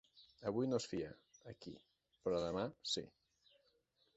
[0.51, 1.09] Avui no es fia,
[1.53, 1.73] aquí;
[2.25, 2.65] però demà,
[2.95, 3.05] sí.